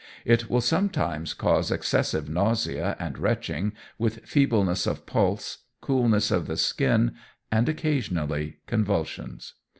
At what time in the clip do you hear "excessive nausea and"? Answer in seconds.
1.69-3.19